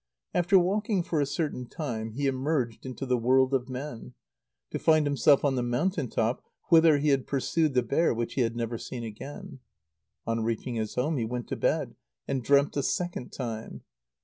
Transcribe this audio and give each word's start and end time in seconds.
After 0.33 0.57
walking 0.57 1.03
for 1.03 1.21
a 1.21 1.27
certain 1.27 1.67
time, 1.67 2.13
he 2.13 2.25
emerged 2.25 2.87
into 2.87 3.05
the 3.05 3.19
world 3.19 3.53
of 3.53 3.69
men, 3.69 4.15
to 4.71 4.79
find 4.79 5.05
himself 5.05 5.45
on 5.45 5.53
the 5.53 5.61
mountain 5.61 6.09
top, 6.09 6.43
whither 6.69 6.97
he 6.97 7.09
had 7.09 7.27
pursued 7.27 7.75
the 7.75 7.83
bear 7.83 8.11
which 8.11 8.33
he 8.33 8.41
had 8.41 8.55
never 8.55 8.79
seen 8.79 9.03
again. 9.03 9.59
On 10.25 10.43
reaching 10.43 10.73
his 10.73 10.95
home, 10.95 11.17
he 11.17 11.25
went 11.25 11.47
to 11.49 11.55
bed, 11.55 11.93
and 12.27 12.41
dreamt 12.43 12.75
a 12.77 12.81
second 12.81 13.31
time. 13.31 13.83